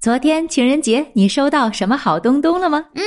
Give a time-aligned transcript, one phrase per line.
[0.00, 2.84] 昨天情人节，你收到什么好东东了吗？
[2.94, 3.02] 嗯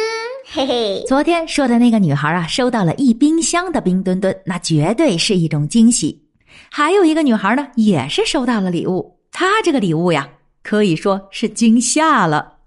[0.46, 6.22] 嘿嘿，昨天说的那个女孩啊，收到了一冰箱的冰墩墩，那绝对是一种惊喜。
[6.70, 10.28] 还有一个女孩呢，也是收到了礼物，她这个礼物呀，
[10.64, 12.58] 可以说是惊吓了。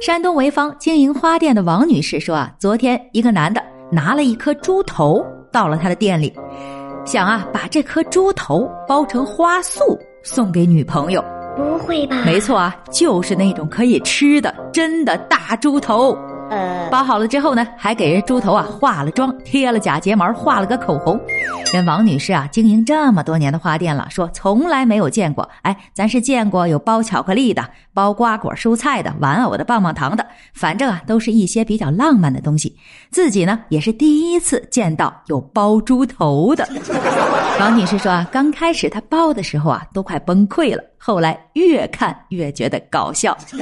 [0.00, 5.22] 山东潍坊经营花店的王女士说啊，昨天一个男的拿了一颗猪头
[5.52, 6.32] 到了她的店里，
[7.04, 9.78] 想啊把这颗猪头包成花束
[10.22, 11.22] 送给女朋友。
[11.56, 12.22] 不会吧？
[12.24, 16.16] 没错啊，就是那种可以吃的真的大猪头。
[16.50, 21.20] 呃，包好了之后呢，还给人猪头啊化了妆，贴了假睫毛，画了个口红。
[21.72, 25.48] 人王女士啊，经营这么多年的花店了，说从来没有见过。
[25.62, 32.74] 哎，咱是见过有包巧克力的、包瓜果蔬菜的、玩偶的、棒棒糖的，反正啊，都是一些比较浪漫的东西。
[33.10, 36.66] 自己呢，也是第一次见到有包猪头的。
[37.58, 43.36] 王女士说啊，刚开始她包的时候啊，都快崩溃了，后来越看越觉得搞笑。
[43.50, 43.60] 你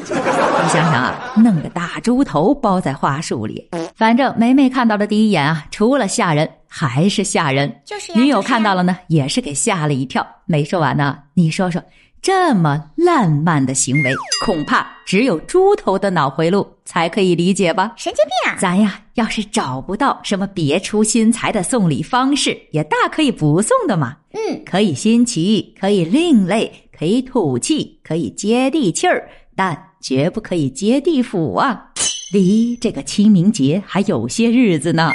[0.69, 7.73] 想想啊，弄个大猪头包在花束里，反正梅梅看到的第一眼啊，除了吓人还是吓人。
[7.84, 10.27] 就是呀女友看到了呢，也是给吓了一跳。
[10.47, 11.81] 没说完呢，你说说，
[12.20, 14.12] 这么烂漫的行为，
[14.45, 17.92] 恐怕只有猪头的脑回路才可以理解吧？
[17.97, 18.59] 神经病啊！
[18.59, 24.17] 咱呀，要是找不到什么别出心裁的送礼方式，也大可以不送的嘛。
[24.33, 31.92] 嗯，可以新奇，可以另类，可以土气，可以接地气儿，但绝不可以接地府啊！
[32.34, 35.12] 离这个清明节还有些日子呢。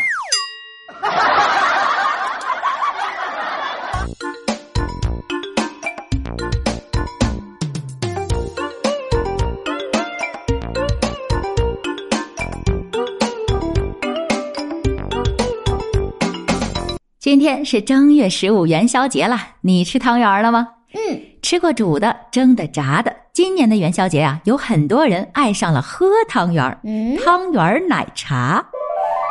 [17.19, 20.69] 今天是正月十五元宵节了，你吃汤圆了吗？
[20.94, 23.13] 嗯，吃过煮的、蒸的、炸的。
[23.40, 28.62] 今年的元宵节啊，有很多人爱上了喝汤圆儿嗯汤圆儿奶茶。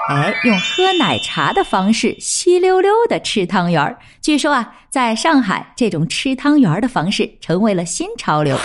[0.09, 3.95] 哎，用喝奶茶的方式稀溜溜的吃汤圆儿。
[4.23, 8.57] 据说啊，在上海，这种吃汤圆儿的方式成为了新潮流。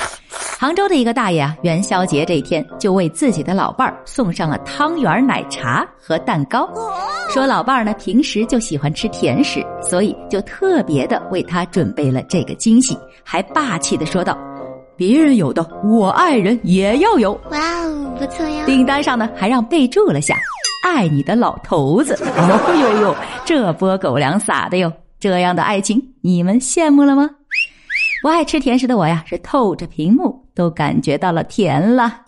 [0.58, 6.70] 杭州的一个大爷啊，元宵节这一天就为自己的老伴儿送上了汤圆儿奶茶和蛋糕，
[7.30, 14.38] 说老伴儿呢平时就喜欢吃甜食，所以就特别的为他准备了这个惊喜，还霸气的说道
[14.96, 18.66] ：“别人有的，我爱人也要有。”哇哦，不错呀。
[18.66, 20.38] 订单上呢还让备注了下
[20.86, 22.14] “爱你的老头子”。
[22.38, 23.16] 哦呦呦，
[23.46, 24.92] 这波狗粮撒的哟！
[25.20, 27.30] 这样的爱情，你们羡慕了吗？
[28.22, 32.22] 不爱吃甜食的我呀，是透着屏幕都感觉到了甜了。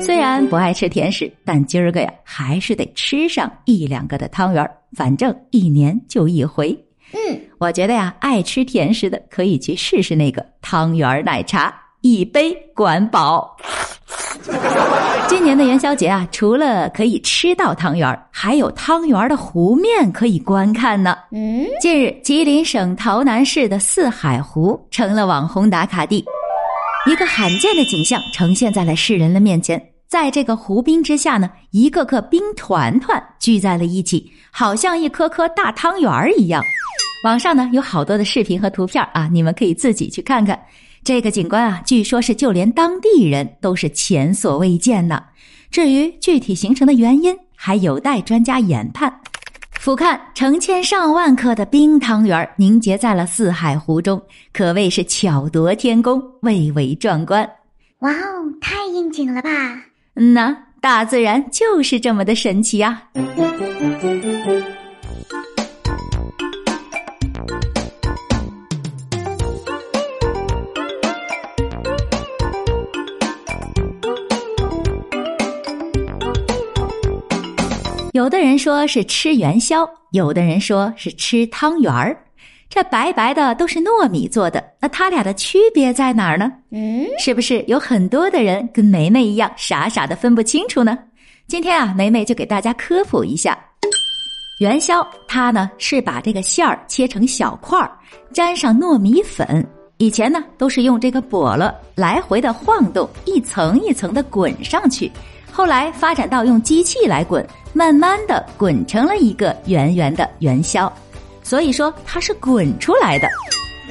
[0.00, 6.76] 虽然不爱吃甜食，但今儿个呀，还是得吃上一两个的汤圆儿反正一年就一回。
[7.12, 13.56] 嗯，我觉得呀，爱吃甜食的可以去试试那个汤圆儿奶茶，一杯管饱。
[15.30, 21.16] 今年的元宵节啊，除了可以吃到汤圆儿，还有汤圆儿的湖面可以观看呢。
[21.30, 26.24] 嗯，近日，吉林省洮南市的四海湖成了网红打卡地，
[27.08, 29.80] 一个罕见的景象呈现在了世人的面前。
[30.08, 36.60] 在这个湖冰之下呢，一个个冰团团聚在了一起，好像一颗颗大汤圆儿一样。
[37.24, 40.60] 网上呢有好多的视频和图片啊，你们可以自己去看看。
[41.04, 45.22] 这个景观啊，据说是就连当地人都是前所未见的。
[45.70, 49.12] 至于具体形成的原因，还有待专家研判。
[49.80, 54.20] 俯瞰成千上万颗的冰汤圆儿凝结在了四海湖中，
[54.52, 57.48] 可谓是巧夺天工，蔚为壮观。
[58.00, 59.50] 哇哦，太应景了吧？
[60.14, 63.02] 嗯呐，大自然就是这么的神奇啊！
[78.22, 82.16] 有的人说是吃元宵，有的人说是吃汤圆儿。
[82.68, 86.52] 这白白的都是糯米做的，那它俩的区别在哪儿呢？
[86.70, 90.96] 嗯，是不是有很多的人跟梅梅一样傻傻的分不清楚呢？
[91.48, 93.58] 今天啊，梅梅就给大家科普一下，
[94.60, 97.90] 元宵它呢是把这个馅儿切成小块儿，
[98.32, 99.66] 沾上糯米粉，
[99.96, 105.10] 以前呢都是用这个笸箩来回的晃动，一层一层的滚上去，
[105.52, 110.90] 后来发展到用机器来滚，慢慢的滚成了一个圆圆的元宵，
[111.42, 113.28] 所以说它是滚出来的。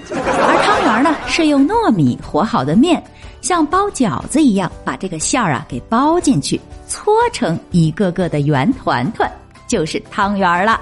[0.10, 3.02] 而汤圆呢是用糯米和好的面，
[3.42, 9.32] 像包饺子一样把这个馅儿啊给包进去，搓成一个个的圆团团，
[9.68, 10.82] 就是汤圆了。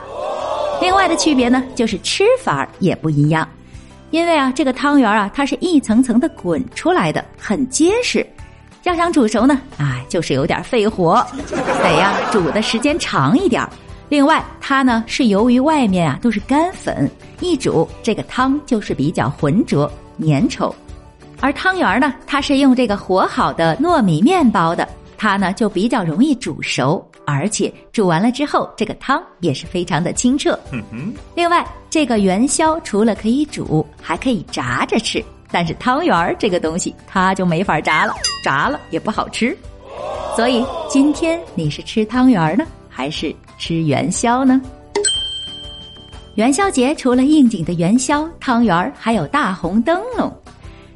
[0.81, 3.45] 另外的区别呢，就是吃法也不一样，
[4.11, 8.25] 因为啊，这个汤圆啊，它是一层层的滚出来的，很结实。
[8.83, 11.25] 要想煮熟呢，啊，就是有点费火，
[11.83, 13.67] 得呀煮的时间长一点。
[14.07, 17.09] 另外，它呢是由于外面啊都是干粉，
[17.41, 20.73] 一煮这个汤就是比较浑浊粘稠。
[21.41, 24.87] 而汤圆呢，它是用这个和好的糯米面包的，
[25.17, 27.05] 它呢就比较容易煮熟。
[27.25, 30.57] 而且煮完了之后，这个汤也是非常的清澈。
[30.71, 35.23] 嗯另外，这个元宵除了可以煮，还可以炸着吃。
[35.51, 38.13] 但是汤圆儿这个东西，它就没法炸了，
[38.43, 39.55] 炸了也不好吃。
[40.35, 44.61] 所以今天你是吃汤圆儿呢，还是吃元宵呢？
[46.35, 50.31] 元宵节除了应景的元宵、汤圆儿，还有大红灯笼。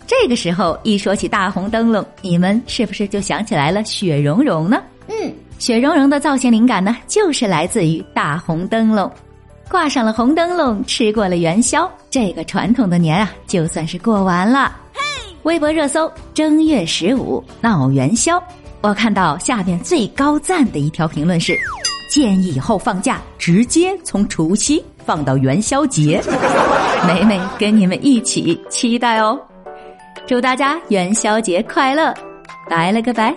[0.07, 4.81] 这个时候一说起大红灯笼，你们是不是就想起来了雪融融呢？
[5.07, 5.33] 嗯。
[5.59, 9.09] 雪融融的造型灵感呢，就是来自于大红灯笼。
[9.73, 14.71] 挂上了红灯笼，吃过了元宵，这个传统的年啊，就算是过完了。
[15.41, 18.41] 微博热搜：正月十五闹元宵。
[18.81, 21.57] 我看到下面最高赞的一条评论是：
[22.07, 26.21] 建议以后放假直接从除夕放到元宵节。
[27.07, 29.41] 美美跟你们一起期待哦！
[30.27, 32.13] 祝大家元宵节快乐！
[32.69, 33.35] 拜了个拜。